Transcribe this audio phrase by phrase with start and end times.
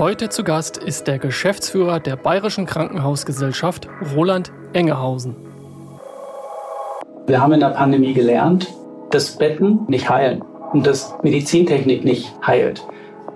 [0.00, 3.86] Heute zu Gast ist der Geschäftsführer der Bayerischen Krankenhausgesellschaft,
[4.16, 5.36] Roland Engehausen.
[7.26, 8.66] Wir haben in der Pandemie gelernt,
[9.10, 10.42] dass Betten nicht heilen
[10.72, 12.82] und dass Medizintechnik nicht heilt.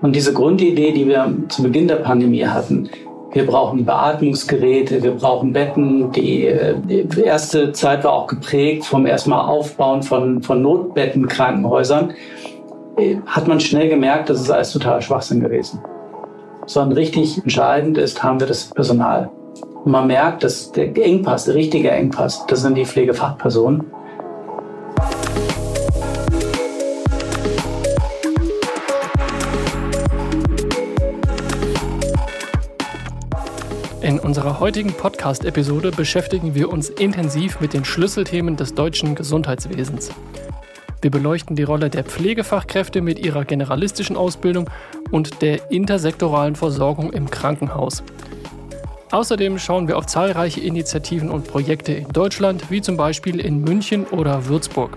[0.01, 2.89] Und diese Grundidee, die wir zu Beginn der Pandemie hatten,
[3.31, 6.11] wir brauchen Beatmungsgeräte, wir brauchen Betten.
[6.13, 6.51] Die,
[6.83, 12.15] die erste Zeit war auch geprägt vom erstmal Aufbauen von, von Notbettenkrankenhäusern.
[13.27, 15.79] Hat man schnell gemerkt, das ist alles total Schwachsinn gewesen.
[16.67, 19.29] Sondern richtig entscheidend ist, haben wir das Personal.
[19.83, 23.85] Und man merkt, dass der Engpass, der richtige Engpass, das sind die Pflegefachpersonen.
[34.01, 40.11] In unserer heutigen Podcast-Episode beschäftigen wir uns intensiv mit den Schlüsselthemen des deutschen Gesundheitswesens.
[41.05, 44.71] Wir beleuchten die Rolle der Pflegefachkräfte mit ihrer generalistischen Ausbildung
[45.11, 48.01] und der intersektoralen Versorgung im Krankenhaus.
[49.11, 54.05] Außerdem schauen wir auf zahlreiche Initiativen und Projekte in Deutschland, wie zum Beispiel in München
[54.05, 54.95] oder Würzburg.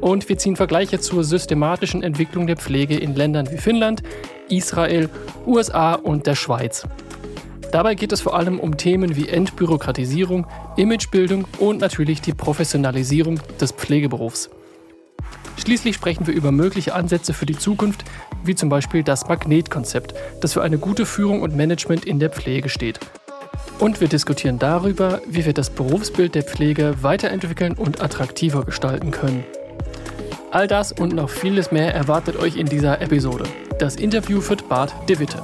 [0.00, 4.02] Und wir ziehen Vergleiche zur systematischen Entwicklung der Pflege in Ländern wie Finnland,
[4.48, 5.10] Israel,
[5.46, 6.88] USA und der Schweiz.
[7.72, 10.46] Dabei geht es vor allem um Themen wie Entbürokratisierung,
[10.78, 14.48] Imagebildung und natürlich die Professionalisierung des Pflegeberufs.
[15.56, 18.04] Schließlich sprechen wir über mögliche Ansätze für die Zukunft,
[18.44, 22.68] wie zum Beispiel das Magnetkonzept, das für eine gute Führung und Management in der Pflege
[22.68, 23.00] steht.
[23.78, 29.44] Und wir diskutieren darüber, wie wir das Berufsbild der Pflege weiterentwickeln und attraktiver gestalten können.
[30.50, 33.44] All das und noch vieles mehr erwartet euch in dieser Episode.
[33.78, 35.42] Das Interview führt Bart De Witte.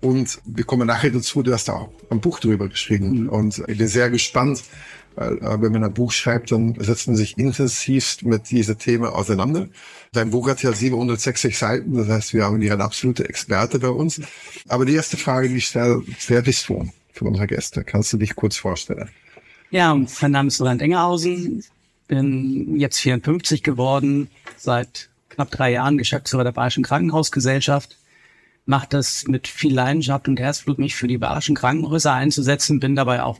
[0.00, 3.24] Und wir kommen nachher dazu, du hast auch ein Buch darüber geschrieben.
[3.24, 3.28] Mhm.
[3.28, 4.62] Und ich bin sehr gespannt,
[5.16, 9.14] weil äh, wenn man ein Buch schreibt, dann setzt man sich intensivst mit diesem Thema
[9.14, 9.68] auseinander.
[10.12, 13.90] Dein Buch hat ja 760 Seiten, das heißt, wir haben hier eine absolute Experte bei
[13.90, 14.20] uns.
[14.68, 17.84] Aber die erste Frage, die ich stelle, wer bist du für unsere Gäste?
[17.84, 19.10] Kannst du dich kurz vorstellen?
[19.70, 21.62] Ja, mein Name ist Roland Engerhausen,
[22.08, 25.09] bin jetzt 54 geworden, seit
[25.40, 27.96] knapp drei Jahren Geschäftsführer der Bayerischen Krankenhausgesellschaft.
[28.66, 33.22] Mache das mit viel Leidenschaft und Herzblut, mich für die Bayerischen Krankenhäuser einzusetzen, bin dabei
[33.22, 33.38] auch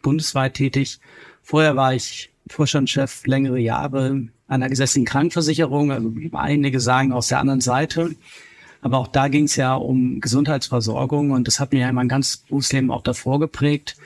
[0.00, 1.00] bundesweit tätig.
[1.42, 7.60] Vorher war ich Vorstandschef längere Jahre einer gesetzlichen Krankenversicherung, also einige sagen aus der anderen
[7.60, 8.14] Seite.
[8.80, 12.38] Aber auch da ging es ja um Gesundheitsversorgung und das hat mir ja mein ganzes
[12.38, 13.96] Berufsleben auch davor geprägt.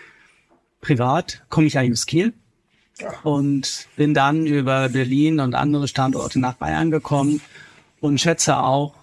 [0.80, 2.32] Privat komme ich eigentlich aus Kiel,
[3.22, 7.40] und bin dann über Berlin und andere Standorte nach Bayern gekommen
[8.00, 8.94] und schätze auch,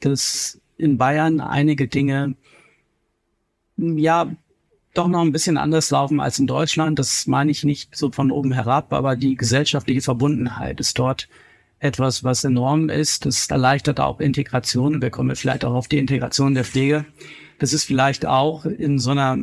[0.00, 2.34] dass in Bayern einige Dinge
[3.76, 4.30] ja
[4.94, 6.98] doch noch ein bisschen anders laufen als in Deutschland.
[6.98, 11.28] Das meine ich nicht so von oben herab, aber die gesellschaftliche Verbundenheit ist dort
[11.84, 13.26] etwas, was enorm ist.
[13.26, 15.02] Das erleichtert auch Integration.
[15.02, 17.04] Wir kommen vielleicht auch auf die Integration der Pflege.
[17.58, 19.36] Das ist vielleicht auch in so einer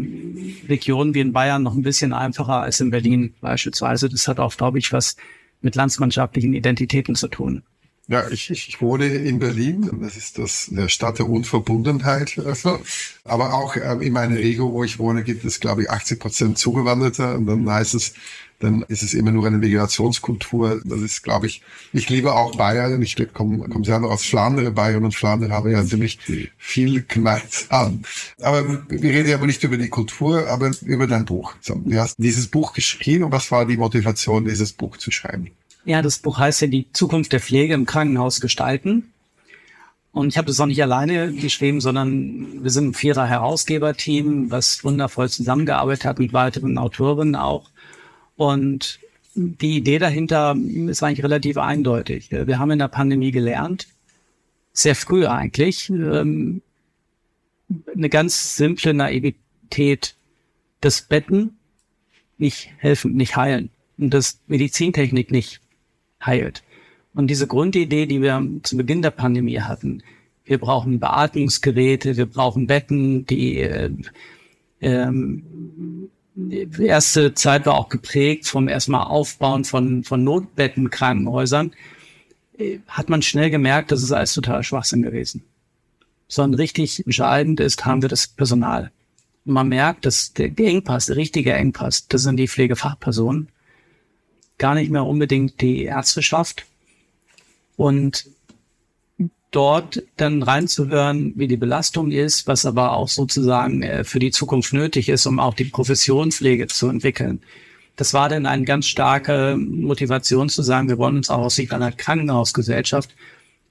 [0.68, 4.10] Region wie in Bayern noch ein bisschen einfacher als in Berlin beispielsweise.
[4.10, 5.16] Das hat auch, glaube ich, was
[5.62, 7.64] mit landsmannschaftlichen Identitäten zu tun.
[8.12, 9.90] Ja, ich, ich wohne in Berlin.
[10.02, 12.38] Das ist das der Stadt der Unverbundenheit.
[13.24, 16.58] Aber auch ähm, in meiner Regio, wo ich wohne, gibt es, glaube ich, 80 Prozent
[16.58, 17.36] Zugewanderte.
[17.38, 18.14] Und dann heißt es,
[18.60, 20.82] dann ist es immer nur eine Migrationskultur.
[20.84, 21.62] Das ist, glaube ich,
[21.94, 23.02] ich liebe auch Bayern.
[23.02, 24.76] Ich komme komm selber aus Flandern.
[24.76, 26.20] Bayern und Flandern haben ja ziemlich
[26.58, 28.02] viel gemeinsam.
[28.42, 31.54] Aber wir reden ja aber nicht über die Kultur, aber über dein Buch.
[31.62, 33.24] So, du hast dieses Buch geschrieben.
[33.24, 35.52] Und was war die Motivation, dieses Buch zu schreiben?
[35.86, 39.12] Ja, das Buch heißt ja die Zukunft der Pflege im Krankenhaus gestalten.
[40.12, 44.84] Und ich habe das auch nicht alleine geschrieben, sondern wir sind ein vierer Herausgeberteam, was
[44.84, 47.70] wundervoll zusammengearbeitet hat mit weiteren Autorinnen auch.
[48.36, 49.00] Und
[49.34, 50.56] die Idee dahinter
[50.88, 52.30] ist eigentlich relativ eindeutig.
[52.32, 53.88] Wir haben in der Pandemie gelernt,
[54.74, 56.62] sehr früh eigentlich, ähm,
[57.96, 60.16] eine ganz simple Naivität,
[60.82, 61.58] das Betten
[62.38, 65.62] nicht helfen, nicht heilen und das Medizintechnik nicht
[66.26, 66.64] heilt.
[67.14, 70.04] Und diese Grundidee, die wir zu Beginn der Pandemie hatten,
[70.46, 73.92] wir brauchen Beatmungsgeräte, wir brauchen Betten, die äh,
[74.82, 81.72] ähm, die erste Zeit war auch geprägt vom erstmal Aufbauen von, von Notbettenkrankenhäusern,
[82.58, 85.44] äh, hat man schnell gemerkt, das ist alles total Schwachsinn gewesen.
[86.28, 88.92] Sondern richtig entscheidend ist, haben wir das Personal.
[89.46, 93.50] Und man merkt, dass der Engpass, der richtige Engpass, das sind die Pflegefachpersonen
[94.62, 96.68] gar nicht mehr unbedingt die Ärzteschaft.
[97.78, 98.28] Und
[99.50, 104.72] dort dann reinzuhören, wie die Belastung ist, was aber auch sozusagen äh, für die Zukunft
[104.72, 107.42] nötig ist, um auch die Professionspflege zu entwickeln.
[107.96, 111.74] Das war dann eine ganz starke Motivation zu sagen, wir wollen uns auch aus Sicht
[111.74, 113.14] einer Krankenhausgesellschaft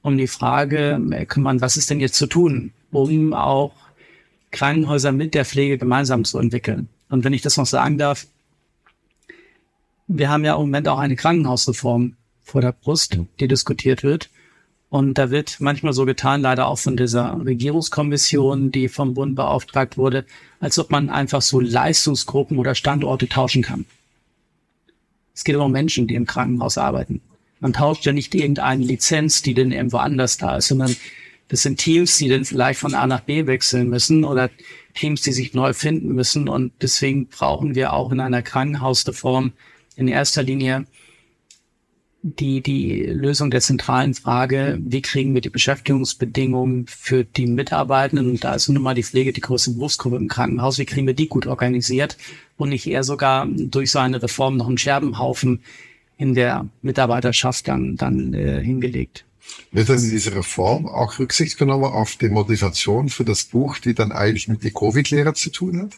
[0.02, 3.72] um die Frage äh, kümmern, was ist denn jetzt zu tun, um auch
[4.50, 6.88] Krankenhäuser mit der Pflege gemeinsam zu entwickeln.
[7.08, 8.26] Und wenn ich das noch sagen darf,
[10.12, 14.28] wir haben ja im Moment auch eine Krankenhausreform vor der Brust, die diskutiert wird.
[14.88, 19.96] Und da wird manchmal so getan, leider auch von dieser Regierungskommission, die vom Bund beauftragt
[19.96, 20.24] wurde,
[20.58, 23.86] als ob man einfach so Leistungsgruppen oder Standorte tauschen kann.
[25.32, 27.20] Es geht um Menschen, die im Krankenhaus arbeiten.
[27.60, 30.96] Man tauscht ja nicht irgendeine Lizenz, die denn irgendwo anders da ist, sondern
[31.46, 34.50] das sind Teams, die dann vielleicht von A nach B wechseln müssen oder
[34.94, 36.48] Teams, die sich neu finden müssen.
[36.48, 39.52] Und deswegen brauchen wir auch in einer Krankenhausreform
[40.00, 40.86] in erster Linie
[42.22, 48.44] die, die Lösung der zentralen Frage, wie kriegen wir die Beschäftigungsbedingungen für die Mitarbeitenden, und
[48.44, 51.28] da ist nun mal die Pflege die größte Berufsgruppe im Krankenhaus, wie kriegen wir die
[51.28, 52.18] gut organisiert
[52.58, 55.62] und nicht eher sogar durch so eine Reform noch einen Scherbenhaufen
[56.18, 59.24] in der Mitarbeiterschaft dann, dann äh, hingelegt.
[59.72, 63.94] Wird dann in dieser Reform auch Rücksicht genommen auf die Motivation für das Buch, die
[63.94, 65.92] dann eigentlich mit der Covid-Lehre zu tun hat?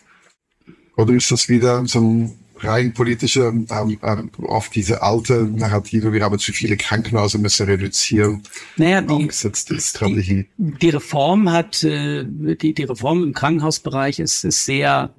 [0.97, 3.67] Oder ist das wieder so ein rein politische, ähm,
[4.03, 8.43] ähm, oft diese alte Narrative, wir haben zu viele Krankenhäuser, müssen reduzieren.
[8.77, 10.49] Naja, die.
[10.59, 15.15] Die, die Reform hat, äh, die, die Reform im Krankenhausbereich ist, ist sehr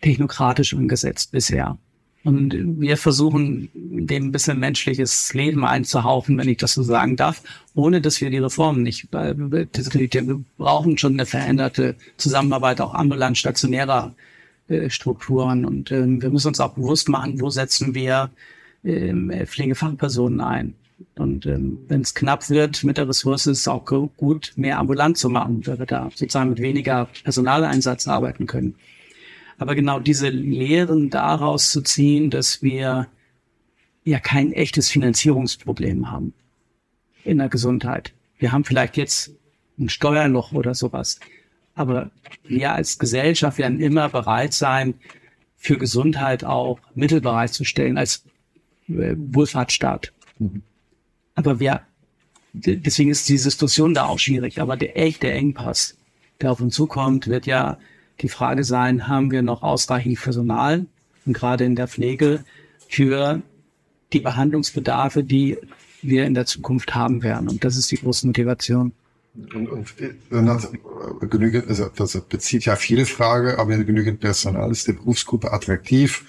[0.00, 1.78] technokratisch umgesetzt bisher.
[2.26, 7.40] Und wir versuchen, dem ein bisschen menschliches Leben einzuhauchen, wenn ich das so sagen darf,
[7.76, 14.12] ohne dass wir die Reformen nicht, wir brauchen schon eine veränderte Zusammenarbeit auch ambulant stationärer
[14.68, 15.64] äh, Strukturen.
[15.64, 18.30] Und ähm, wir müssen uns auch bewusst machen, wo setzen wir
[18.84, 20.74] ähm, Pflegefachpersonen ein.
[21.16, 25.18] Und ähm, wenn es knapp wird mit der Ressource, ist es auch gut, mehr ambulant
[25.18, 28.76] zu machen, weil wir da sozusagen mit weniger Personaleinsatz arbeiten können.
[29.58, 33.08] Aber genau diese Lehren daraus zu ziehen, dass wir
[34.04, 36.32] ja kein echtes Finanzierungsproblem haben
[37.24, 38.12] in der Gesundheit.
[38.38, 39.32] Wir haben vielleicht jetzt
[39.78, 41.18] ein Steuerloch oder sowas.
[41.76, 42.10] Aber
[42.42, 44.94] wir als Gesellschaft werden immer bereit sein,
[45.56, 48.24] für Gesundheit auch Mittel bereitzustellen als
[48.88, 50.12] äh, Wohlfahrtsstaat.
[50.38, 50.62] Mhm.
[51.34, 51.82] Aber wir,
[52.52, 54.60] deswegen ist die Diskussion da auch schwierig.
[54.60, 55.96] Aber der echte Engpass,
[56.40, 57.78] der auf uns zukommt, wird ja
[58.20, 60.86] die Frage sein, haben wir noch ausreichend Personal
[61.26, 62.44] und gerade in der Pflege
[62.88, 63.42] für
[64.12, 65.58] die Behandlungsbedarfe, die
[66.00, 67.48] wir in der Zukunft haben werden.
[67.48, 68.92] Und das ist die große Motivation.
[69.54, 69.94] Und, und
[70.30, 70.68] dann hat
[71.30, 76.24] genügend, also das bezieht ja viele Fragen, aber genügend Personal ist die Berufsgruppe attraktiv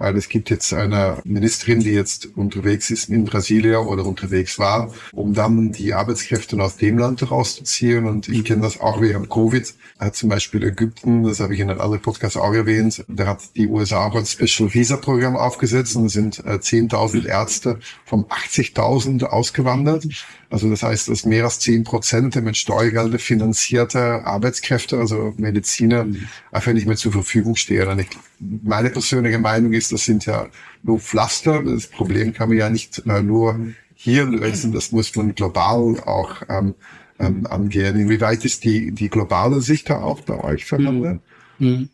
[0.00, 4.92] weil es gibt jetzt eine Ministerin, die jetzt unterwegs ist in Brasilien oder unterwegs war,
[5.12, 8.06] um dann die Arbeitskräfte aus dem Land rauszuziehen.
[8.06, 9.74] Und ich kenne das auch während Covid.
[9.98, 13.40] Hat zum Beispiel Ägypten, das habe ich in einem anderen Podcast auch erwähnt, da hat
[13.56, 19.24] die USA auch ein Special Visa Programm aufgesetzt und sind 10.000 äh, Ärzte von 80.000
[19.24, 20.06] ausgewandert.
[20.50, 26.06] Also das heißt, dass mehr als 10 Prozent der mit Steuergelder finanzierte Arbeitskräfte, also Mediziner,
[26.50, 27.86] einfach nicht mehr zur Verfügung stehen.
[27.86, 30.48] Und ich, meine persönliche Meinung ist, das sind ja
[30.82, 31.62] nur Pflaster.
[31.62, 33.60] Das Problem kann man ja nicht äh, nur
[33.94, 36.74] hier lösen, das muss man global auch ähm,
[37.20, 37.96] ähm, angehen.
[38.00, 41.20] Inwieweit ist die, die globale Sicht da auch bei euch vorhanden?
[41.58, 41.68] Mhm.
[41.68, 41.88] mhm.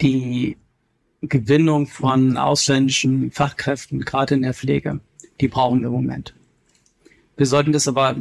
[0.00, 0.56] Die
[1.20, 5.00] Gewinnung von ausländischen Fachkräften, gerade in der Pflege,
[5.40, 6.34] die brauchen wir im Moment.
[7.36, 8.16] Wir sollten das aber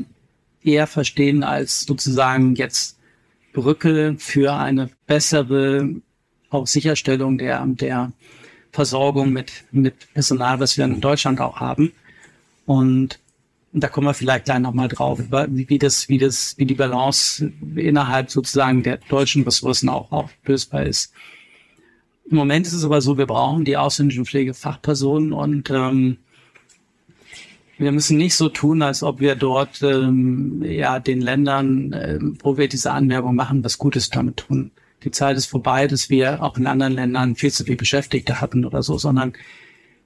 [0.63, 2.97] eher verstehen als sozusagen jetzt
[3.53, 5.89] Brücke für eine bessere
[6.49, 8.11] auch Sicherstellung der, der
[8.71, 11.91] Versorgung mit, mit Personal, was wir in Deutschland auch haben.
[12.65, 13.19] Und
[13.71, 18.29] da kommen wir vielleicht gleich nochmal drauf, wie, das, wie das, wie die Balance innerhalb
[18.29, 21.11] sozusagen der deutschen Ressourcen auch, auch lösbar ist.
[22.29, 26.17] Im Moment ist es aber so, wir brauchen die ausländischen Pflegefachpersonen und ähm,
[27.77, 32.57] wir müssen nicht so tun, als ob wir dort ähm, ja den Ländern, äh, wo
[32.57, 34.71] wir diese Anwerbung machen, was Gutes damit tun.
[35.03, 38.63] Die Zeit ist vorbei, dass wir auch in anderen Ländern viel zu viel Beschäftigte hatten
[38.63, 39.33] oder so, sondern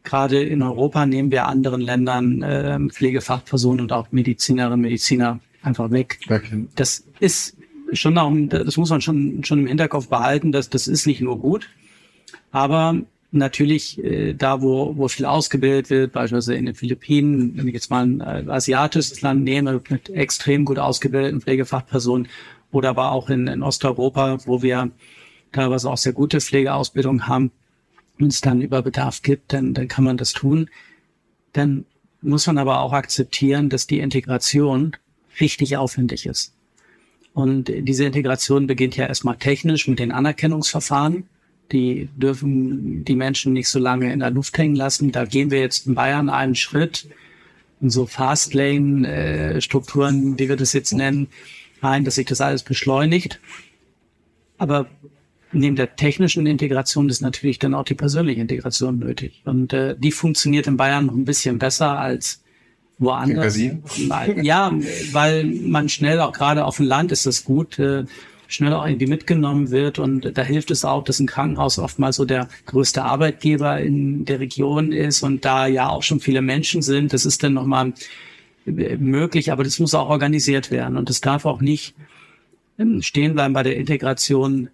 [0.03, 6.19] gerade in Europa nehmen wir anderen Ländern äh, Pflegefachpersonen und auch Medizinerinnen, Mediziner einfach weg.
[6.75, 7.57] Das ist
[7.93, 11.39] schon auch, das muss man schon, schon im Hinterkopf behalten, dass das ist nicht nur
[11.39, 11.69] gut,
[12.51, 17.73] aber natürlich äh, da, wo, wo viel ausgebildet wird, beispielsweise in den Philippinen, wenn ich
[17.73, 22.27] jetzt mal ein äh, asiatisches Land nehme, mit extrem gut ausgebildeten Pflegefachpersonen,
[22.71, 24.91] oder aber auch in, in Osteuropa, wo wir
[25.51, 27.51] teilweise auch sehr gute Pflegeausbildung haben,
[28.17, 30.69] wenn es dann über Bedarf gibt, dann, dann kann man das tun.
[31.53, 31.85] Dann
[32.21, 34.95] muss man aber auch akzeptieren, dass die Integration
[35.39, 36.53] richtig aufwendig ist.
[37.33, 41.29] Und diese Integration beginnt ja erstmal technisch mit den Anerkennungsverfahren.
[41.71, 45.11] Die dürfen die Menschen nicht so lange in der Luft hängen lassen.
[45.11, 47.07] Da gehen wir jetzt in Bayern einen Schritt
[47.81, 51.27] in so Fastlane-Strukturen, wie wir das jetzt nennen,
[51.81, 53.39] rein, dass sich das alles beschleunigt.
[54.57, 54.87] Aber
[55.51, 59.41] neben der technischen Integration ist natürlich dann auch die persönliche Integration nötig.
[59.45, 62.41] Und äh, die funktioniert in Bayern noch ein bisschen besser als
[62.97, 63.57] woanders.
[64.41, 64.71] Ja,
[65.11, 68.05] weil man schnell auch gerade auf dem Land ist das gut, äh,
[68.47, 69.99] schnell auch irgendwie mitgenommen wird.
[69.99, 74.39] Und da hilft es auch, dass ein Krankenhaus oftmals so der größte Arbeitgeber in der
[74.39, 77.13] Region ist und da ja auch schon viele Menschen sind.
[77.13, 77.93] Das ist dann nochmal
[78.65, 80.97] möglich, aber das muss auch organisiert werden.
[80.97, 81.95] Und es darf auch nicht
[82.77, 84.69] ähm, stehen bleiben bei der Integration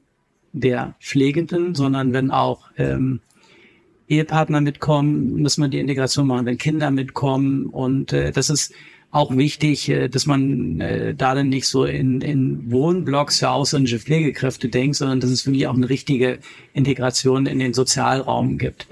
[0.52, 3.22] der Pflegenden, sondern wenn auch ähm,
[4.08, 7.66] Ehepartner mitkommen, muss man die Integration machen, wenn Kinder mitkommen.
[7.66, 8.74] Und äh, das ist
[9.14, 14.00] auch wichtig, äh, dass man äh, da dann nicht so in, in Wohnblocks für ausländische
[14.00, 16.40] Pflegekräfte denkt, sondern dass es wirklich auch eine richtige
[16.74, 18.88] Integration in den Sozialraum gibt.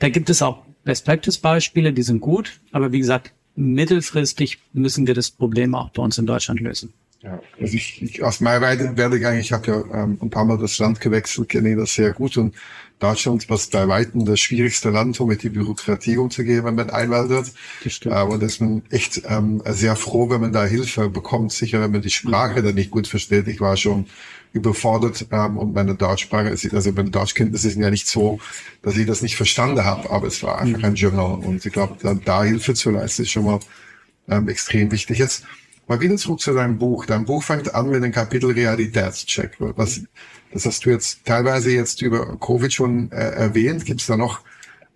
[0.00, 5.30] Da gibt es auch Best-Practice-Beispiele, die sind gut, aber wie gesagt, mittelfristig müssen wir das
[5.30, 6.92] Problem auch bei uns in Deutschland lösen.
[7.22, 10.78] Ja, also ich, ich aus meiner Werdegang, ich habe ja ähm, ein paar Mal das
[10.78, 12.54] Land gewechselt, kenne das sehr gut und
[13.00, 17.52] Deutschland, was bei Weitem das schwierigste Land, um mit die Bürokratie umzugehen, wenn man einwandert.
[18.04, 21.90] Äh, und ist man echt ähm, sehr froh, wenn man da Hilfe bekommt, sicher, wenn
[21.90, 23.48] man die Sprache dann nicht gut versteht.
[23.48, 24.06] Ich war schon
[24.52, 28.40] überfordert ähm, und meine Deutschsprache ist, also meine Deutschkenntnisse sind ja nicht so,
[28.82, 31.96] dass ich das nicht verstanden habe, aber es war einfach ein Journal und ich glaube,
[32.02, 33.60] da, da Hilfe zu leisten ist schon mal
[34.28, 35.18] ähm, extrem wichtig.
[35.18, 35.44] Jetzt
[35.90, 37.04] Mal wieder zurück zu deinem Buch.
[37.04, 39.56] Dein Buch fängt an mit dem Kapitel Realitätscheck.
[39.58, 40.02] Was,
[40.52, 43.84] das hast du jetzt teilweise jetzt über Covid schon äh, erwähnt.
[43.84, 44.38] Gibt es da noch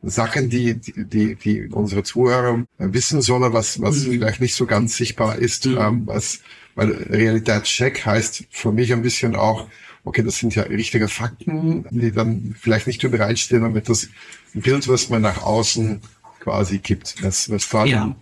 [0.05, 4.13] Sachen, die, die, die unsere Zuhörer wissen sollen, was, was mhm.
[4.13, 5.67] vielleicht nicht so ganz sichtbar ist?
[5.67, 5.79] Mhm.
[5.79, 6.39] Ähm, was,
[6.77, 9.67] weil Realitätscheck heißt für mich ein bisschen auch,
[10.05, 14.11] okay, das sind ja richtige Fakten, die dann vielleicht nicht übereinstehen mit das
[14.53, 16.03] Bild, was man nach außen
[16.39, 17.25] quasi gibt.
[17.25, 18.15] Das, was ja.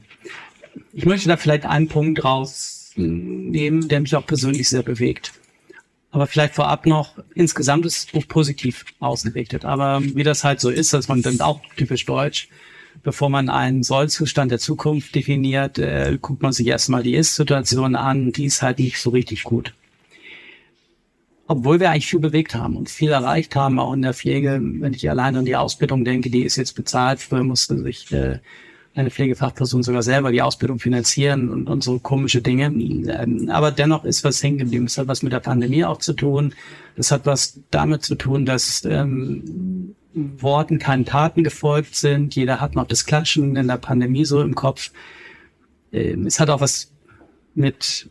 [0.93, 5.33] Ich möchte da vielleicht einen Punkt rausnehmen, der mich auch persönlich sehr bewegt.
[6.11, 9.65] Aber vielleicht vorab noch, insgesamt ist das Buch positiv ausgerichtet.
[9.65, 12.49] Aber wie das halt so ist, dass man dann auch typisch deutsch,
[13.03, 18.33] bevor man einen Sollzustand der Zukunft definiert, äh, guckt man sich erstmal die Ist-Situation an.
[18.33, 19.73] Die ist halt nicht so richtig gut.
[21.47, 24.61] Obwohl wir eigentlich viel bewegt haben und viel erreicht haben, auch in der Pflege.
[24.63, 27.21] Wenn ich allein an die Ausbildung denke, die ist jetzt bezahlt.
[27.21, 28.39] Früher musste sich äh,
[28.95, 32.67] eine Pflegefachperson sogar selber die Ausbildung finanzieren und, und so komische Dinge.
[32.67, 34.87] Ähm, aber dennoch ist was hängen geblieben.
[34.87, 36.55] Das hat was mit der Pandemie auch zu tun.
[36.97, 42.35] Das hat was damit zu tun, dass ähm, Worten keinen Taten gefolgt sind.
[42.35, 44.91] Jeder hat noch das Klatschen in der Pandemie so im Kopf.
[45.91, 46.93] Ähm, es hat auch was
[47.55, 48.11] mit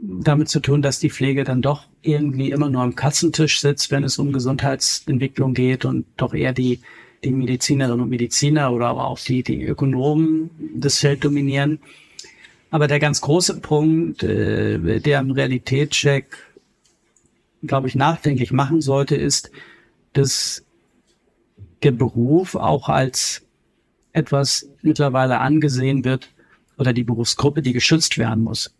[0.00, 4.04] damit zu tun, dass die Pflege dann doch irgendwie immer nur am Katzentisch sitzt, wenn
[4.04, 6.80] es um Gesundheitsentwicklung geht und doch eher die
[7.24, 11.80] die Medizinerinnen und Mediziner oder aber auch die, die Ökonomen das Feld dominieren.
[12.70, 16.36] Aber der ganz große Punkt, äh, der im Realitätscheck,
[17.62, 19.50] glaube ich, nachdenklich machen sollte, ist,
[20.12, 20.64] dass
[21.82, 23.42] der Beruf auch als
[24.12, 26.34] etwas mittlerweile angesehen wird,
[26.78, 28.74] oder die Berufsgruppe, die geschützt werden muss.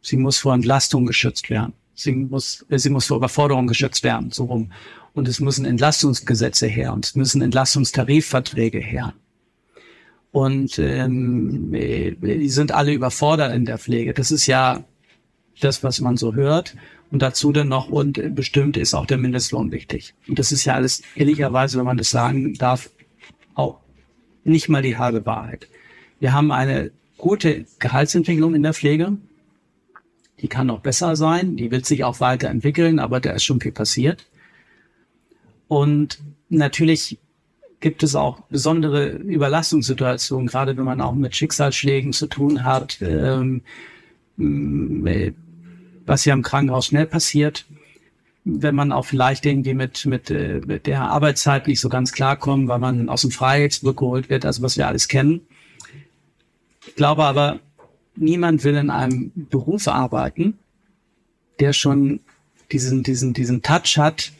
[0.00, 1.74] Sie muss vor Entlastung geschützt werden.
[1.94, 4.72] Sie muss, sie muss vor Überforderung geschützt werden, so rum.
[5.14, 9.14] Und es müssen Entlastungsgesetze her und es müssen Entlastungstarifverträge her.
[10.32, 14.12] Und ähm, die sind alle überfordert in der Pflege.
[14.12, 14.82] Das ist ja
[15.60, 16.74] das, was man so hört.
[17.12, 20.14] Und dazu dann noch, und bestimmt ist auch der Mindestlohn wichtig.
[20.26, 22.90] Und das ist ja alles ehrlicherweise, wenn man das sagen darf,
[23.54, 23.78] auch
[24.42, 25.68] nicht mal die halbe Wahrheit.
[26.18, 29.16] Wir haben eine gute Gehaltsentwicklung in der Pflege.
[30.40, 31.56] Die kann noch besser sein.
[31.56, 34.26] Die wird sich auch weiterentwickeln, aber da ist schon viel passiert.
[35.68, 36.18] Und
[36.48, 37.18] natürlich
[37.80, 43.62] gibt es auch besondere Überlastungssituationen, gerade wenn man auch mit Schicksalsschlägen zu tun hat, ähm,
[46.06, 47.66] was ja im Krankenhaus schnell passiert,
[48.44, 52.68] wenn man auch vielleicht irgendwie mit, mit, äh, mit der Arbeitszeit nicht so ganz klarkommt,
[52.68, 55.40] weil man aus dem Freiheit zurückgeholt wird, also was wir alles kennen.
[56.86, 57.60] Ich glaube aber,
[58.16, 60.58] niemand will in einem Beruf arbeiten,
[61.60, 62.20] der schon
[62.70, 64.32] diesen, diesen, diesen Touch hat,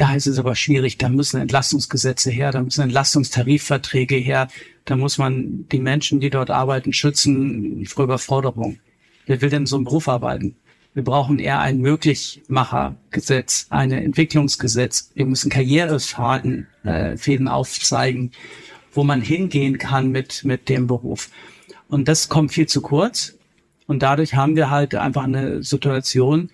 [0.00, 4.48] da ist es aber schwierig, da müssen Entlastungsgesetze her, da müssen Entlastungstarifverträge her,
[4.86, 8.78] da muss man die Menschen, die dort arbeiten, schützen vor Überforderung.
[9.26, 10.56] Wer will denn so einen Beruf arbeiten?
[10.94, 15.10] Wir brauchen eher ein Möglichmachergesetz, ein Entwicklungsgesetz.
[15.14, 18.32] Wir müssen Karrierefaden, äh, Fäden aufzeigen,
[18.94, 21.28] wo man hingehen kann mit, mit dem Beruf.
[21.88, 23.34] Und das kommt viel zu kurz.
[23.86, 26.48] Und dadurch haben wir halt einfach eine Situation,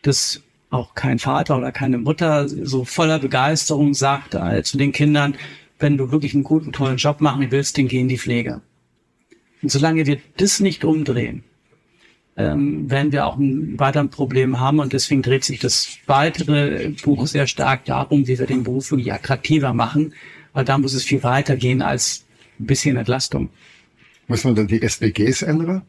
[0.00, 5.36] dass auch kein Vater oder keine Mutter so voller Begeisterung sagt äh, zu den Kindern,
[5.78, 8.62] wenn du wirklich einen guten, tollen Job machen willst, dann geh in die Pflege.
[9.62, 11.44] Und solange wir das nicht umdrehen,
[12.36, 14.80] ähm, werden wir auch ein weiteres Problem haben.
[14.80, 19.12] Und deswegen dreht sich das weitere Buch sehr stark darum, wie wir den Beruf wirklich
[19.12, 20.14] attraktiver machen,
[20.52, 22.24] weil da muss es viel weiter gehen als
[22.58, 23.50] ein bisschen Entlastung.
[24.28, 25.82] Muss man dann die SBGs ändern?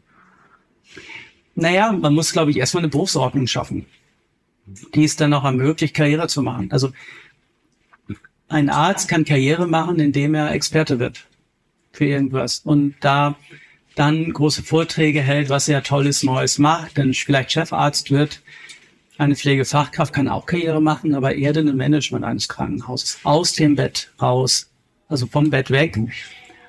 [1.56, 3.86] Naja, man muss, glaube ich, erstmal eine Berufsordnung schaffen
[4.94, 6.72] die es dann auch ermöglicht, Karriere zu machen.
[6.72, 6.92] Also
[8.50, 11.26] ein Arzt kann Karriere machen, indem er Experte wird
[11.92, 13.36] für irgendwas und da
[13.96, 18.42] dann große Vorträge hält, was er tolles Neues macht, dann vielleicht Chefarzt wird.
[19.18, 23.20] Eine Pflegefachkraft kann auch Karriere machen, aber eher dann im Management eines Krankenhauses.
[23.24, 24.70] Aus dem Bett raus,
[25.10, 25.98] also vom Bett weg.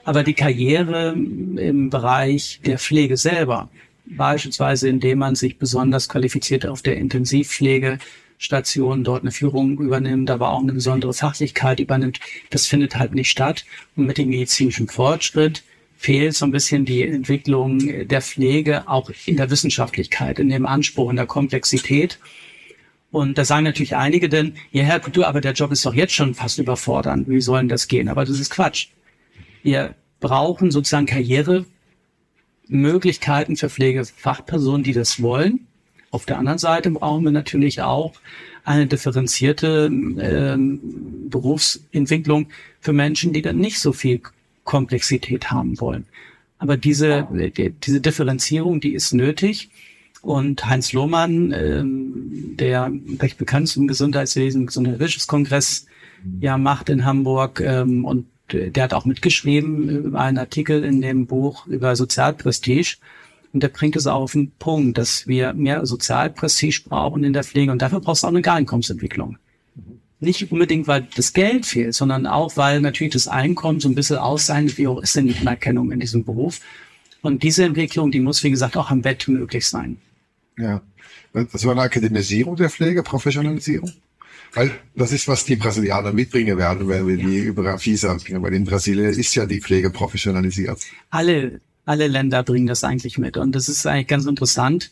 [0.04, 3.68] Aber die Karriere im Bereich der Pflege selber,
[4.16, 10.62] beispielsweise indem man sich besonders qualifiziert auf der Intensivpflegestation dort eine Führung übernimmt, aber auch
[10.62, 12.20] eine besondere Fachlichkeit übernimmt.
[12.50, 13.64] Das findet halt nicht statt.
[13.96, 15.64] Und mit dem medizinischen Fortschritt
[15.96, 21.10] fehlt so ein bisschen die Entwicklung der Pflege auch in der Wissenschaftlichkeit, in dem Anspruch,
[21.10, 22.20] in der Komplexität.
[23.10, 26.12] Und da sagen natürlich einige denn, ja, Herr du, aber der Job ist doch jetzt
[26.12, 27.28] schon fast überfordernd.
[27.28, 28.08] Wie soll denn das gehen?
[28.08, 28.88] Aber das ist Quatsch.
[29.62, 31.64] Wir brauchen sozusagen Karriere
[32.68, 35.66] Möglichkeiten für Pflegefachpersonen, die das wollen.
[36.11, 38.14] Auf der anderen Seite brauchen wir natürlich auch
[38.64, 40.57] eine differenzierte äh,
[41.28, 42.48] Berufsentwicklung
[42.81, 44.20] für Menschen, die dann nicht so viel
[44.64, 46.07] Komplexität haben wollen.
[46.59, 49.70] Aber diese, die, diese Differenzierung, die ist nötig.
[50.20, 55.87] Und Heinz Lohmann, ähm, der recht bekannt im Gesundheitswesen, Gesundheitswissenskongress
[56.40, 61.26] ja macht in Hamburg ähm, und der hat auch mitgeschrieben über einen Artikel in dem
[61.26, 62.96] Buch über Sozialprestige.
[63.52, 67.72] Und der bringt es auf den Punkt, dass wir mehr Sozialprestige brauchen in der Pflege.
[67.72, 69.38] Und dafür brauchst du auch eine Einkommensentwicklung.
[70.20, 74.16] Nicht unbedingt, weil das Geld fehlt, sondern auch, weil natürlich das Einkommen so ein bisschen
[74.16, 76.61] aussehen, wie hoch ist denn die Anerkennung in diesem Beruf.
[77.22, 79.98] Und diese Entwicklung, die muss, wie gesagt, auch am Bett möglich sein.
[80.58, 80.82] Ja.
[81.32, 83.92] Das war eine Akademisierung der Pflege, Professionalisierung?
[84.55, 87.27] Weil das ist, was die Brasilianer mitbringen werden, wenn wir ja.
[87.27, 88.42] die über Afisa bringen.
[88.42, 90.81] Weil in Brasilien ist ja die Pflege professionalisiert.
[91.11, 93.37] Alle, alle Länder bringen das eigentlich mit.
[93.37, 94.90] Und das ist eigentlich ganz interessant,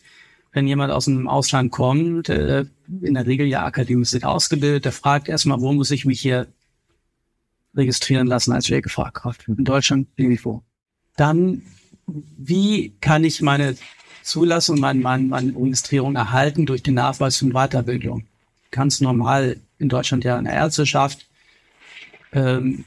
[0.53, 2.65] wenn jemand aus dem Ausland kommt, äh,
[3.01, 6.47] in der Regel ja akademisch ausgebildet, der fragt erstmal, wo muss ich mich hier
[7.75, 9.47] registrieren lassen als Pflegefachkraft?
[9.47, 10.63] In Deutschland irgendwo.
[11.15, 11.61] Dann,
[12.05, 13.75] wie kann ich meine
[14.23, 18.25] Zulassung, meine, meine, meine Registrierung erhalten durch den Nachweis von Weiterbildung?
[18.71, 21.27] Ganz normal in Deutschland ja in der Ärzteschaft,
[22.33, 22.85] ähm,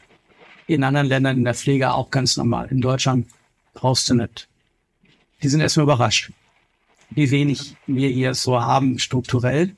[0.66, 2.68] in anderen Ländern in der Pflege auch ganz normal.
[2.70, 3.26] In Deutschland
[3.74, 4.48] brauchst du nicht.
[5.42, 6.32] Die sind erstmal überrascht,
[7.10, 9.74] wie wenig wir hier so haben strukturell.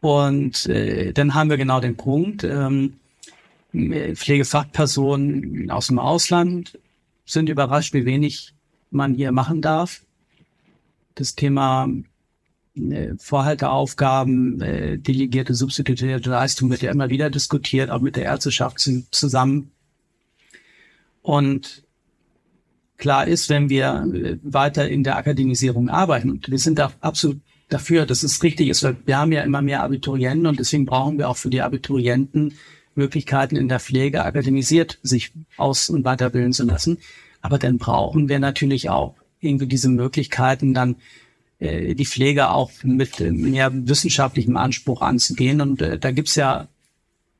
[0.00, 2.94] Und äh, dann haben wir genau den Punkt, ähm,
[3.72, 6.78] Pflegefachpersonen aus dem Ausland
[7.24, 8.52] sind überrascht, wie wenig
[8.90, 10.02] man hier machen darf.
[11.14, 11.88] Das Thema
[13.18, 18.78] Vorhalteaufgaben, äh, delegierte substituierte Leistung wird ja immer wieder diskutiert, auch mit der Ärzteschaft
[19.10, 19.72] zusammen.
[21.20, 21.84] Und
[22.96, 26.30] klar ist, wenn wir äh, weiter in der Akademisierung arbeiten.
[26.30, 28.82] Und wir sind da absolut dafür, dass es richtig ist.
[28.82, 32.54] Weil wir haben ja immer mehr Abiturienten und deswegen brauchen wir auch für die Abiturienten
[32.94, 36.98] Möglichkeiten in der Pflege akademisiert sich aus- und weiterbilden zu lassen.
[37.40, 40.96] Aber dann brauchen wir natürlich auch irgendwie diese Möglichkeiten, dann äh,
[41.62, 45.60] die Pflege auch mit äh, mehr wissenschaftlichem Anspruch anzugehen.
[45.60, 46.68] Und äh, da gibt's ja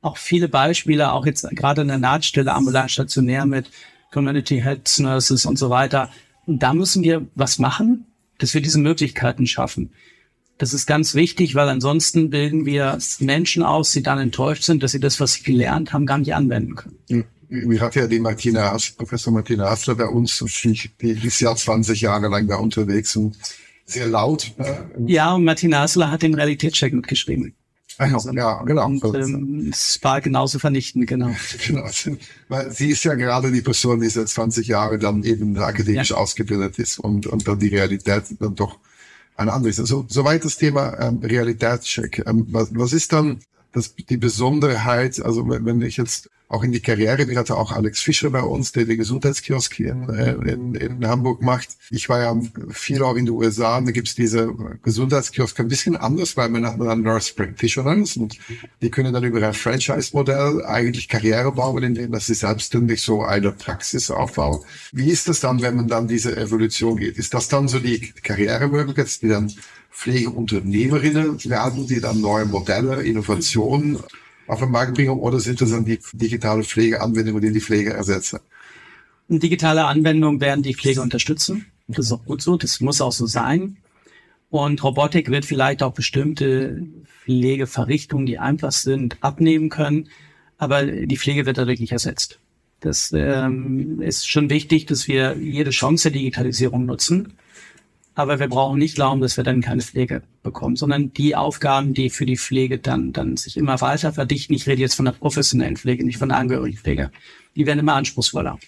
[0.00, 3.70] auch viele Beispiele, auch jetzt gerade in der Nahtstelle ambulant stationär mit
[4.12, 6.10] Community Health Nurses und so weiter.
[6.46, 8.06] Und da müssen wir was machen,
[8.38, 9.92] dass wir diese Möglichkeiten schaffen.
[10.58, 14.92] Das ist ganz wichtig, weil ansonsten bilden wir Menschen aus, die dann enttäuscht sind, dass
[14.92, 17.24] sie das, was sie gelernt haben, gar nicht anwenden können.
[17.48, 22.28] Wir hatten ja die Martina, Professor Martina Hassler bei uns, die ist ja 20 Jahre
[22.28, 23.36] lang da unterwegs und
[23.84, 24.52] sehr laut.
[25.06, 27.54] Ja, und Martina Hassler hat den Realitätscheck mitgeschrieben.
[27.98, 28.86] Also, ja, genau.
[28.86, 31.30] Und, ähm, es war genauso vernichtend, genau.
[31.66, 31.88] genau.
[32.48, 36.16] Weil sie ist ja gerade die Person, die seit 20 Jahren dann eben akademisch ja.
[36.16, 38.78] ausgebildet ist und, und dann die Realität dann doch
[39.36, 39.78] ein anderes.
[39.78, 42.24] Also, soweit das Thema ähm, Realitätscheck.
[42.26, 43.40] Ähm, was, was ist dann
[43.72, 47.26] das, die Besonderheit, also wenn ich jetzt auch in die Karriere.
[47.28, 51.40] Wir hatten auch Alex Fischer bei uns, der die Gesundheitskiosk in, äh, in, in Hamburg
[51.40, 51.70] macht.
[51.90, 52.38] Ich war ja
[52.70, 56.66] viel auch in den USA und da gibt's diese Gesundheitskiosk ein bisschen anders, weil man
[56.66, 58.36] hat dann Nurse Practitioners und
[58.82, 63.52] die können dann über ein Franchise-Modell eigentlich Karriere bauen, indem dass sie selbstständig so eine
[63.52, 64.60] Praxis aufbauen.
[64.92, 67.16] Wie ist das dann, wenn man dann diese Evolution geht?
[67.16, 69.50] Ist das dann so die Karrieremöglichkeit, die dann
[69.92, 73.98] Pflegeunternehmerinnen werden, die dann neue Modelle, Innovationen
[74.46, 78.40] auf den Markt bringen oder sind das dann die digitale Pflegeanwendungen, die die Pflege ersetzen?
[79.28, 81.66] Digitale Anwendungen werden die Pflege unterstützen.
[81.88, 83.76] Das ist auch gut so, das muss auch so sein.
[84.50, 86.86] Und Robotik wird vielleicht auch bestimmte
[87.24, 90.08] Pflegeverrichtungen, die einfach sind, abnehmen können.
[90.58, 92.38] Aber die Pflege wird dadurch nicht ersetzt.
[92.80, 97.34] Das ähm, ist schon wichtig, dass wir jede Chance der Digitalisierung nutzen.
[98.14, 102.10] Aber wir brauchen nicht glauben, dass wir dann keine Pflege bekommen, sondern die Aufgaben, die
[102.10, 104.54] für die Pflege dann, dann sich immer weiter verdichten.
[104.54, 107.10] Ich rede jetzt von der professionellen Pflege, nicht von der Angehörigenpflege.
[107.56, 108.58] Die werden immer anspruchsvoller.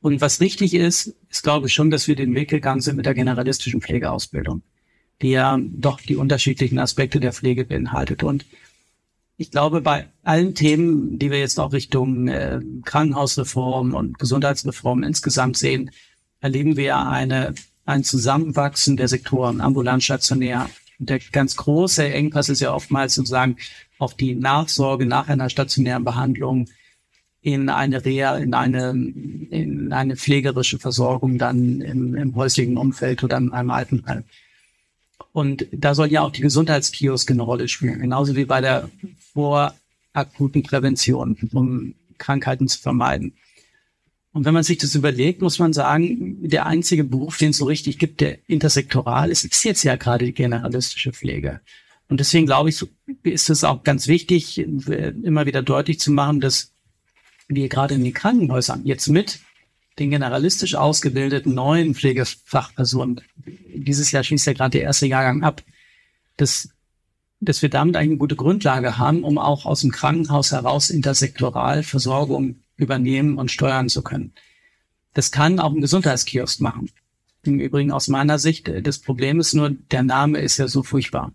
[0.00, 3.06] Und was richtig ist, ist glaube ich schon, dass wir den Weg gegangen sind mit
[3.06, 4.62] der generalistischen Pflegeausbildung,
[5.22, 8.24] die ja doch die unterschiedlichen Aspekte der Pflege beinhaltet.
[8.24, 8.44] Und
[9.36, 15.56] ich glaube, bei allen Themen, die wir jetzt auch Richtung äh, Krankenhausreform und Gesundheitsreform insgesamt
[15.56, 15.92] sehen,
[16.40, 20.68] erleben wir eine ein Zusammenwachsen der Sektoren ambulant stationär.
[20.98, 23.56] Und der ganz große Engpass ist ja oftmals sozusagen
[23.98, 26.68] auf die Nachsorge nach einer stationären Behandlung
[27.40, 33.36] in eine Reha, in eine, in eine pflegerische Versorgung dann im, im häuslichen Umfeld oder
[33.36, 34.24] in einem Altenheim.
[35.32, 38.90] Und da soll ja auch die Gesundheitskioske eine Rolle spielen, genauso wie bei der
[39.32, 43.34] vorakuten Prävention, um Krankheiten zu vermeiden.
[44.32, 47.66] Und wenn man sich das überlegt, muss man sagen, der einzige Beruf, den es so
[47.66, 51.60] richtig gibt, der intersektoral ist, ist jetzt ja gerade die generalistische Pflege.
[52.08, 52.84] Und deswegen glaube ich,
[53.22, 56.72] ist es auch ganz wichtig, immer wieder deutlich zu machen, dass
[57.48, 59.40] wir gerade in den Krankenhäusern jetzt mit
[59.98, 63.20] den generalistisch ausgebildeten neuen Pflegefachpersonen,
[63.74, 65.62] dieses Jahr schließt ja gerade der erste Jahrgang ab,
[66.38, 66.70] dass,
[67.40, 72.61] dass wir damit eine gute Grundlage haben, um auch aus dem Krankenhaus heraus intersektoral Versorgung
[72.76, 74.32] übernehmen und steuern zu können.
[75.14, 76.90] Das kann auch ein Gesundheitskiosk machen.
[77.44, 80.82] Im Übrigen aus meiner Sicht, äh, das Problem ist nur, der Name ist ja so
[80.82, 81.32] furchtbar.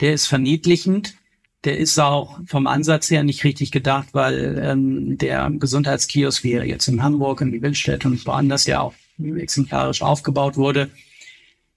[0.00, 1.14] Der ist verniedlichend,
[1.64, 6.64] der ist auch vom Ansatz her nicht richtig gedacht, weil ähm, der Gesundheitskiosk, wie er
[6.64, 10.90] jetzt in Hamburg, in Wildstedt und woanders ja auch exemplarisch aufgebaut wurde,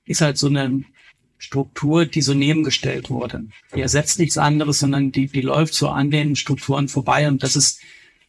[0.05, 0.83] ist halt so eine
[1.37, 3.45] Struktur, die so nebengestellt wurde.
[3.75, 7.57] Die ersetzt nichts anderes, sondern die, die läuft so an den Strukturen vorbei und das
[7.57, 7.81] ist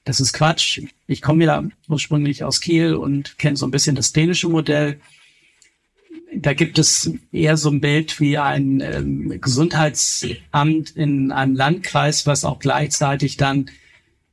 [0.04, 0.82] das ist Quatsch.
[1.06, 5.00] Ich komme ja ursprünglich aus Kiel und kenne so ein bisschen das dänische Modell.
[6.34, 12.44] Da gibt es eher so ein Bild wie ein ähm, Gesundheitsamt in einem Landkreis, was
[12.44, 13.70] auch gleichzeitig dann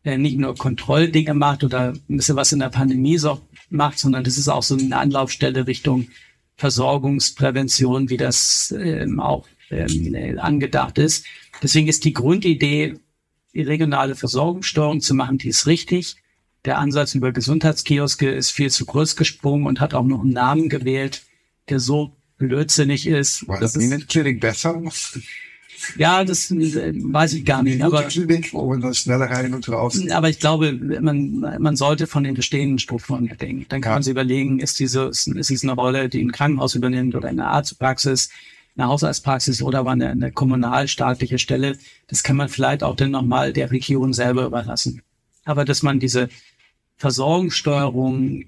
[0.03, 4.23] äh, nicht nur Kontrolldinge macht oder ein bisschen was in der Pandemie so macht, sondern
[4.23, 6.07] das ist auch so eine Anlaufstelle Richtung
[6.57, 11.25] Versorgungsprävention, wie das ähm, auch ähm, angedacht ist.
[11.63, 12.95] Deswegen ist die Grundidee
[13.54, 16.16] die regionale Versorgungssteuerung zu machen, die ist richtig.
[16.66, 20.70] Der Ansatz über Gesundheitskioske ist viel zu kurz gesprungen und hat auch noch einen Namen
[20.70, 21.24] gewählt,
[21.70, 23.48] der so blödsinnig ist.
[23.48, 24.82] War das, ist Klinik besser?
[25.98, 27.82] Ja, das äh, weiß ich gar nicht.
[27.82, 30.00] Aber, schneller rein und raus.
[30.12, 33.66] aber ich glaube, man, man sollte von den bestehenden Strukturen denken.
[33.70, 33.96] Dann kann ja.
[33.96, 37.30] man sich überlegen, ist diese, ist, ist es eine Rolle, die ein Krankenhaus übernimmt oder
[37.30, 38.30] eine Arztpraxis?
[38.82, 43.54] Eine Haushaltspraxis oder war eine, eine kommunalstaatliche Stelle, das kann man vielleicht auch dann nochmal
[43.54, 45.02] der Region selber überlassen.
[45.46, 46.30] Aber dass man diese
[46.98, 48.46] Versorgungssteuerung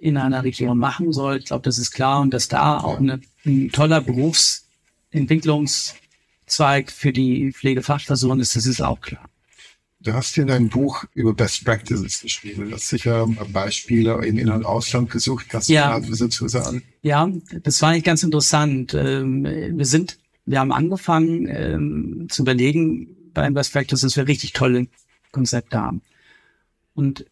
[0.00, 1.36] in einer Region machen soll.
[1.38, 7.52] Ich glaube, das ist klar und dass da auch eine, ein toller Berufsentwicklungszweig für die
[7.52, 9.28] Pflegefachpersonen ist, das ist auch klar.
[10.02, 12.68] Du hast hier in deinem Buch über Best Practices geschrieben.
[12.68, 15.46] Du hast sicher Beispiele im In- und Ausland gesucht.
[15.48, 16.00] Kannst du ja.
[16.00, 16.82] dazu sagen?
[17.02, 17.30] Ja,
[17.62, 18.94] das war eigentlich ganz interessant.
[18.94, 24.52] Ähm, wir sind, wir haben angefangen ähm, zu überlegen bei Best Practices, dass wir richtig
[24.52, 24.88] tolle
[25.30, 26.02] Konzepte haben.
[26.94, 27.26] Und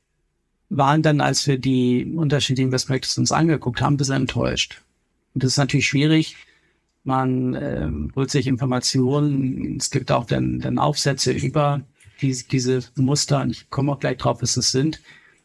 [0.69, 4.81] waren dann, als wir die unterschiedlichen Best Practices uns angeguckt haben, ein bisschen enttäuscht.
[5.35, 6.37] Und das ist natürlich schwierig.
[7.03, 9.77] Man äh, holt sich Informationen.
[9.79, 11.83] Es gibt auch dann, dann Aufsätze über
[12.21, 13.43] die, diese Muster.
[13.43, 15.01] Und ich komme auch gleich drauf, was das sind.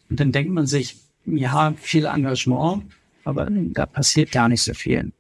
[0.10, 2.84] Und dann denkt man sich, ja, viel Engagement,
[3.24, 5.12] aber da passiert gar nicht so viel.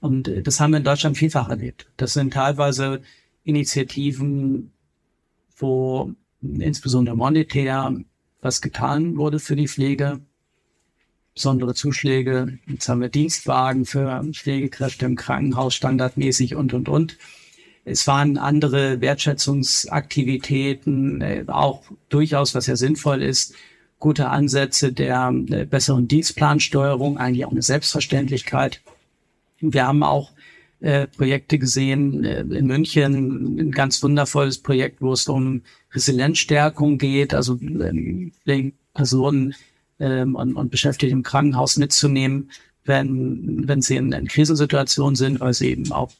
[0.00, 1.86] Und äh, das haben wir in Deutschland vielfach erlebt.
[1.96, 3.00] Das sind teilweise
[3.44, 4.72] Initiativen,
[5.56, 7.96] wo insbesondere monetär
[8.42, 10.20] was getan wurde für die Pflege,
[11.34, 12.58] besondere Zuschläge.
[12.66, 17.16] Jetzt haben wir Dienstwagen für Pflegekräfte im Krankenhaus standardmäßig und, und, und.
[17.84, 23.54] Es waren andere Wertschätzungsaktivitäten, äh, auch durchaus, was ja sinnvoll ist,
[23.98, 28.80] gute Ansätze der äh, besseren Dienstplansteuerung, eigentlich auch eine Selbstverständlichkeit.
[29.60, 30.32] Wir haben auch
[30.80, 37.58] äh, Projekte gesehen in München, ein ganz wundervolles Projekt, wo es um Resilienzstärkung geht, also
[37.58, 39.54] äh, Personen
[39.98, 42.50] ähm, und, und Beschäftigte im Krankenhaus mitzunehmen,
[42.84, 46.10] wenn, wenn sie in, in Krisensituationen sind, weil sie eben auch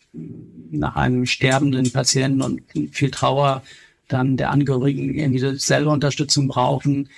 [0.79, 3.63] nach einem sterbenden Patienten und viel Trauer
[4.09, 7.09] dann der Angehörigen irgendwie selber Unterstützung brauchen.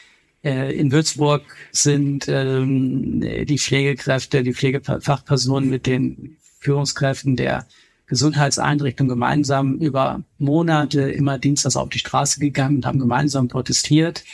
[0.45, 1.43] Äh, in Würzburg
[1.73, 7.67] sind ähm, die Pflegekräfte, die Pflegefachpersonen mit den Führungskräften der
[8.07, 14.25] Gesundheitseinrichtung gemeinsam über Monate immer dienstags auf die Straße gegangen und haben gemeinsam protestiert.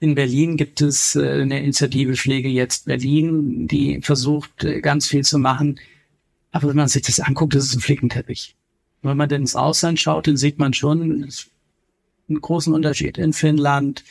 [0.00, 5.24] In Berlin gibt es äh, eine Initiative Pflege jetzt Berlin, die versucht, äh, ganz viel
[5.24, 5.78] zu machen.
[6.56, 8.56] Aber wenn man sich das anguckt, das ist ein Flickenteppich.
[9.02, 11.28] wenn man denn ins Ausland schaut, dann sieht man schon
[12.30, 13.18] einen großen Unterschied.
[13.18, 14.04] In Finnland,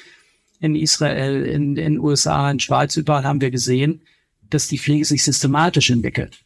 [0.60, 4.02] in Israel, in den USA, in Schweiz, überall haben wir gesehen,
[4.48, 6.44] dass die Pflege sich systematisch entwickelt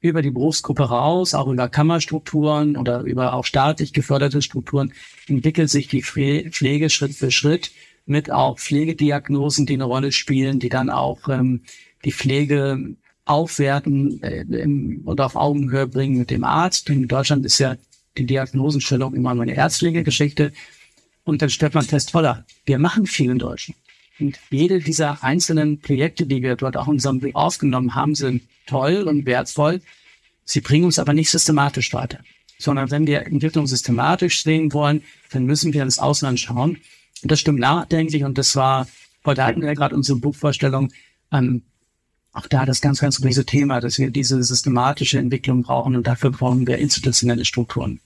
[0.00, 4.92] über die Berufsgruppe raus, auch über Kammerstrukturen oder über auch staatlich geförderte Strukturen,
[5.28, 7.70] entwickelt sich die Pflege Schritt für Schritt
[8.06, 11.62] mit auch Pflegediagnosen, die eine Rolle spielen, die dann auch ähm,
[12.04, 16.90] die Pflege aufwerten äh, im, und auf Augenhöhe bringen mit dem Arzt.
[16.90, 17.76] In Deutschland ist ja
[18.16, 20.52] die Diagnosenstellung immer eine ärztliche Geschichte.
[21.24, 23.78] Und dann stellt man fest, voller, wir machen viel in Deutschland.
[24.20, 28.42] Und jede dieser einzelnen Projekte, die wir dort auch in unserem Blick aufgenommen haben, sind
[28.66, 29.80] toll und wertvoll.
[30.44, 32.20] Sie bringen uns aber nicht systematisch weiter.
[32.58, 36.78] Sondern wenn wir Entwicklung systematisch sehen wollen, dann müssen wir ins Ausland schauen.
[37.22, 38.22] Und das stimmt nachdenklich.
[38.22, 38.86] Und das war,
[39.24, 40.92] heute hatten wir gerade unsere Buchvorstellung,
[41.32, 41.62] ähm,
[42.34, 46.30] auch da das ganz, ganz große Thema, dass wir diese systematische Entwicklung brauchen und dafür
[46.30, 48.00] brauchen wir institutionelle Strukturen.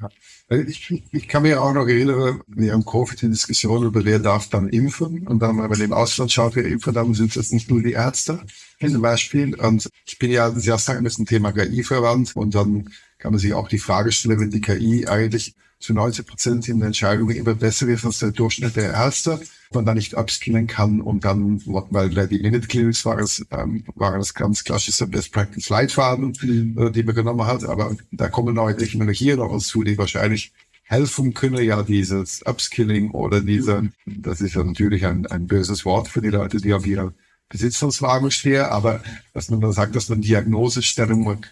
[0.00, 0.10] Ja.
[0.48, 4.18] Also ich, ich kann mir auch noch erinnern, wir haben Covid in Diskussion über wer
[4.18, 5.24] darf dann impfen.
[5.28, 7.92] Und dann, wenn man im Ausland schaut, wer impfen dann sind das nicht nur die
[7.92, 8.40] Ärzte
[8.80, 9.54] zum Beispiel.
[9.54, 12.34] Und ich bin ja sehr stark mit dem Thema KI verwandt.
[12.34, 16.26] Und dann kann man sich auch die Frage stellen, wenn die KI eigentlich zu 90
[16.26, 19.40] Prozent in der Entscheidung immer besser ist als der Durchschnitt der Ärzte,
[19.72, 24.20] man da nicht upskillen kann und dann, weil die Minute Clinics war es, ähm, waren
[24.20, 26.78] es ganz klassische Best Practice Leitfaden, mhm.
[26.78, 31.34] äh, die man genommen hat, aber da kommen neue Technologien noch dazu, die wahrscheinlich helfen
[31.34, 36.20] können, ja, dieses Upskilling oder diese, das ist ja natürlich ein, ein böses Wort für
[36.20, 37.14] die Leute, die auf ihrer
[37.50, 39.02] Besitzungswagen stehen, aber
[39.34, 41.44] dass man dann sagt, dass man Diagnosestellung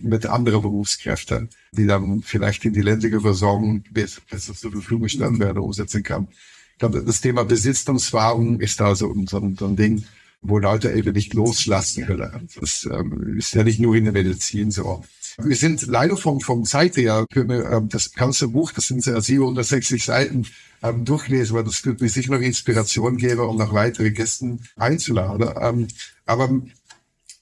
[0.00, 4.22] mit anderen Berufskräften, die dann vielleicht in die ländliche Versorgung besser
[4.54, 6.28] zur Verfügung stellen werden, umsetzen kann.
[6.72, 10.04] Ich glaube, das Thema Besitzungswahrung ist da so, so, so ein Ding,
[10.40, 12.48] wo Leute eben nicht loslassen können.
[12.60, 15.04] Das ähm, ist ja nicht nur in der Medizin so.
[15.38, 20.04] Wir sind leider vom, vom Zeit her, ähm, das ganze Buch, das sind ja 760
[20.04, 20.46] Seiten,
[20.82, 25.50] ähm, durchlesen, weil das wird mir sicher noch Inspiration geben, um noch weitere Gästen einzuladen.
[25.60, 25.88] Ähm,
[26.26, 26.50] aber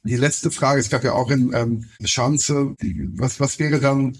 [0.05, 2.75] die letzte Frage, es gab ja auch in ähm, Chance,
[3.15, 4.19] was, was wäre dann,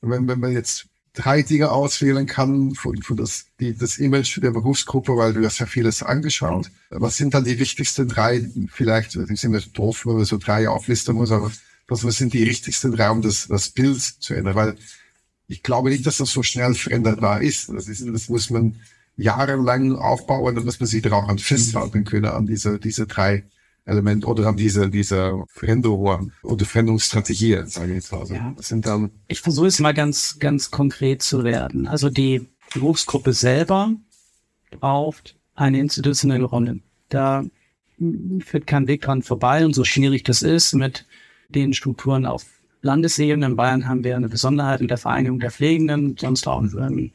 [0.00, 4.50] wenn, wenn man jetzt drei Dinge auswählen kann für, für das, die, das Image der
[4.50, 6.70] Berufsgruppe, weil du hast ja vieles angeschaut.
[6.90, 10.68] Was sind dann die wichtigsten drei, vielleicht, die sind nicht doof, wenn man so drei
[10.68, 11.50] auflisten muss, aber
[11.88, 14.54] was, was sind die wichtigsten drei, um das, das Bild zu ändern?
[14.54, 14.76] Weil
[15.48, 17.68] ich glaube nicht, dass das so schnell veränderbar ist.
[17.68, 18.76] Das, ist, das muss man
[19.16, 23.44] jahrelang aufbauen, dann muss man sich daran festhalten können, an diese, diese drei
[23.84, 28.20] Elemente oder an diese, diese Veränderung oder Veränderungsstrategie, sage ich jetzt mal.
[28.20, 28.54] Also, ja.
[28.58, 31.86] Sind dann ich versuche es mal ganz, ganz konkret zu werden.
[31.86, 33.92] Also die Berufsgruppe selber
[34.72, 36.80] braucht eine institutionelle Rolle.
[37.08, 37.44] Da
[38.44, 39.64] führt kein Weg dran vorbei.
[39.64, 41.06] Und so schwierig das ist mit
[41.48, 42.44] den Strukturen auf
[42.82, 43.46] Landesebene.
[43.46, 47.10] In Bayern haben wir eine Besonderheit mit der Vereinigung der Pflegenden, sonst auch ähm,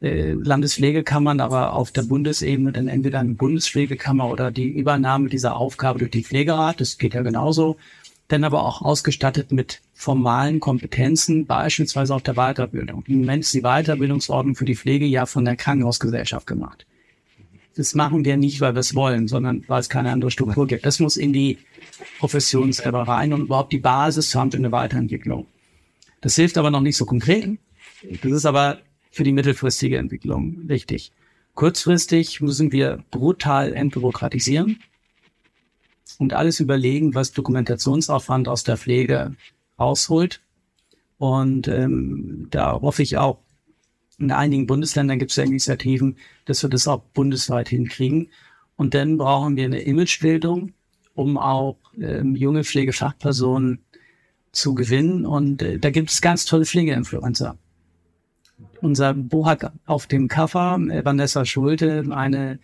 [0.00, 5.98] äh, Landespflegekammern, aber auf der Bundesebene dann entweder eine Bundespflegekammer oder die Übernahme dieser Aufgabe
[5.98, 7.76] durch die Pflegerat, das geht ja genauso,
[8.28, 13.02] dann aber auch ausgestattet mit formalen Kompetenzen, beispielsweise auch der Weiterbildung.
[13.06, 16.86] Im Moment ist die Weiterbildungsordnung für die Pflege ja von der Krankenhausgesellschaft gemacht.
[17.78, 20.84] Das machen wir nicht, weil wir es wollen, sondern weil es keine andere Struktur gibt.
[20.84, 21.58] Das muss in die
[22.18, 25.46] Profession selber rein und überhaupt die Basis haben für eine Weiterentwicklung.
[26.20, 27.56] Das hilft aber noch nicht so konkret.
[28.20, 28.80] Das ist aber
[29.12, 31.12] für die mittelfristige Entwicklung wichtig.
[31.54, 34.80] Kurzfristig müssen wir brutal entbürokratisieren
[36.18, 39.36] und alles überlegen, was Dokumentationsaufwand aus der Pflege
[39.78, 40.40] rausholt.
[41.16, 43.38] Und ähm, da hoffe ich auch,
[44.18, 48.30] in einigen Bundesländern gibt es ja Initiativen, dass wir das auch bundesweit hinkriegen.
[48.76, 50.72] Und dann brauchen wir eine Imagebildung,
[51.14, 53.80] um auch ähm, junge Pflegefachpersonen
[54.52, 55.24] zu gewinnen.
[55.24, 57.56] Und äh, da gibt es ganz tolle Pflegeinfluencer.
[58.80, 62.58] Unser Buch hat auf dem Cover äh, Vanessa Schulte, eine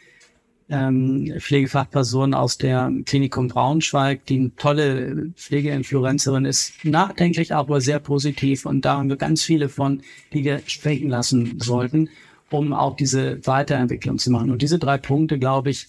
[0.69, 8.67] ähm, Pflegefachperson aus der Klinikum Braunschweig, die eine tolle Pflegeinfluencerin ist, nachdenklich, aber sehr positiv.
[8.67, 12.09] Und da haben wir ganz viele von, die wir sprechen lassen sollten,
[12.51, 14.51] um auch diese Weiterentwicklung zu machen.
[14.51, 15.89] Und diese drei Punkte, glaube ich,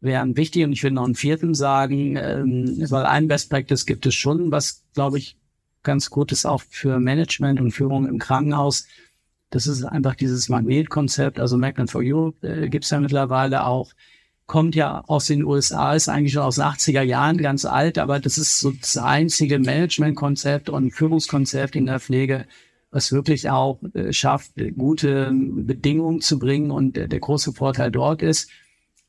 [0.00, 0.64] wären wichtig.
[0.64, 4.50] Und ich will noch einen vierten sagen, ähm, weil ein Best Practice gibt es schon,
[4.50, 5.36] was, glaube ich,
[5.82, 8.86] ganz gut ist auch für Management und Führung im Krankenhaus.
[9.50, 13.92] Das ist einfach dieses Magnetkonzept, also Magnet for Europe äh, gibt es ja mittlerweile auch
[14.46, 18.20] kommt ja aus den USA, ist eigentlich schon aus den 80er Jahren ganz alt, aber
[18.20, 22.46] das ist so das einzige Managementkonzept und Führungskonzept in der Pflege,
[22.90, 26.70] was wirklich auch äh, schafft, gute Bedingungen zu bringen.
[26.70, 28.50] Und äh, der große Vorteil dort ist,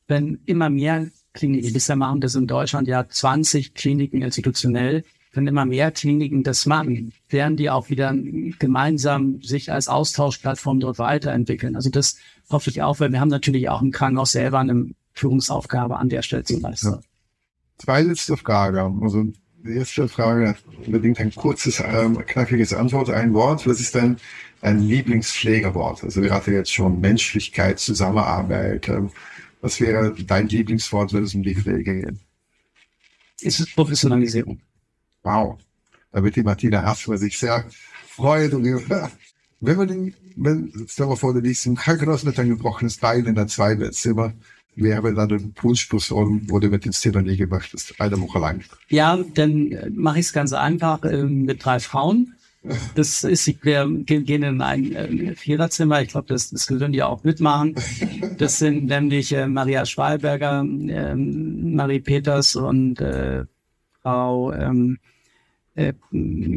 [0.08, 5.66] wenn immer mehr Kliniken, bisher machen das in Deutschland ja 20 Kliniken institutionell, wenn immer
[5.66, 8.16] mehr Kliniken das machen, werden die auch wieder
[8.58, 11.76] gemeinsam sich als Austauschplattform dort weiterentwickeln.
[11.76, 12.18] Also das
[12.50, 16.22] hoffe ich auch, weil wir haben natürlich auch im Krankenhaus selber eine Führungsaufgabe an der
[16.22, 16.92] Stelle zu leisten.
[16.92, 17.00] Ja.
[17.78, 19.02] Zwei letzte Fragen.
[19.02, 19.26] Also
[19.66, 23.66] die erste Frage unbedingt ein kurzes, ähm, knackiges Antwort, ein Wort.
[23.66, 24.18] Was ist dein,
[24.62, 26.04] dein Lieblingspflegerwort?
[26.04, 28.88] Also wir hatten jetzt schon Menschlichkeit, Zusammenarbeit.
[28.90, 29.10] Ähm,
[29.62, 32.20] was wäre dein Lieblingswort, wenn es um die Pflege geht?
[33.42, 34.60] Ist es Professionalisierung.
[35.24, 35.58] Wow.
[36.12, 37.66] Da wird die Martina Hassler sich sehr
[38.08, 38.54] freuen.
[38.54, 38.90] Und
[39.60, 43.26] wenn man den, wenn, stell mal vor, du liegst im Krankenhaus mit einem gebrochenes Bein
[43.26, 44.34] in der Zweibettzimmer,
[44.76, 48.64] wäre dann Wunschperson, wo du mit ins Thema nie gemacht hast, eine Woche lang.
[48.90, 52.36] Ja, dann mache ich es ganz einfach äh, mit drei Frauen.
[52.96, 56.02] Das ist, wir gehen in ein äh, Viererzimmer.
[56.02, 57.76] Ich glaube, das, das würden die auch mitmachen.
[58.38, 63.46] Das sind nämlich äh, Maria Schwalberger, äh, Marie Peters und äh,
[64.02, 64.98] Frau ähm,
[65.76, 65.94] äh,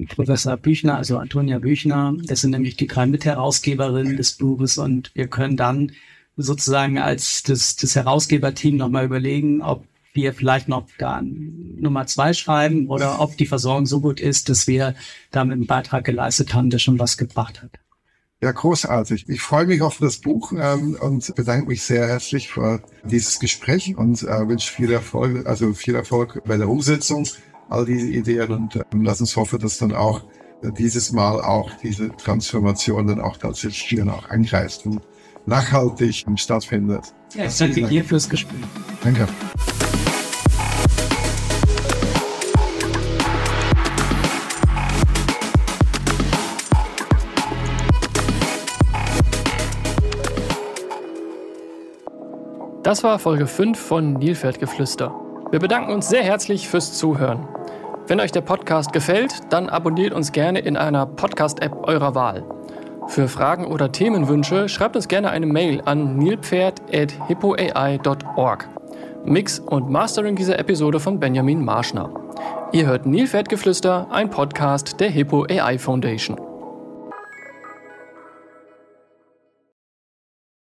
[0.07, 2.15] Professor Büchner, also Antonia Büchner.
[2.25, 5.93] Das sind nämlich die drei Mitherausgeberinnen des Buches und wir können dann
[6.39, 12.89] sozusagen als das, das Herausgeberteam nochmal überlegen, ob wir vielleicht noch da Nummer zwei schreiben
[12.89, 14.95] oder ob die Versorgung so gut ist, dass wir
[15.31, 17.73] damit einen Beitrag geleistet haben, der schon was gebracht hat.
[18.41, 19.29] Ja, großartig.
[19.29, 23.97] Ich freue mich auf das Buch ähm, und bedanke mich sehr herzlich für dieses Gespräch
[23.97, 27.27] und äh, wünsche viel Erfolg, also viel Erfolg bei der Umsetzung
[27.69, 30.23] all diese Ideen und äh, lass uns hoffen, dass dann auch
[30.63, 35.01] äh, dieses Mal auch diese Transformation dann auch tatsächlich dann auch angreift und
[35.49, 37.13] nachhaltig stattfindet.
[37.35, 38.61] Ja, ich danke dir fürs Gespräch.
[39.03, 39.27] Danke.
[52.83, 55.15] Das war Folge 5 von Nilpferdgeflüster.
[55.51, 57.47] Wir bedanken uns sehr herzlich fürs Zuhören.
[58.07, 62.58] Wenn euch der Podcast gefällt, dann abonniert uns gerne in einer Podcast-App eurer Wahl.
[63.09, 68.69] Für Fragen oder Themenwünsche schreibt uns gerne eine Mail an nilpferd.hippoai.org.
[69.25, 72.11] Mix und Mastering dieser Episode von Benjamin Marschner.
[72.73, 76.48] Ihr hört Nilpferdgeflüster, ein Podcast der Hippo AI Foundation.